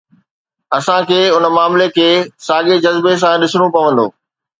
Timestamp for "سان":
3.25-3.35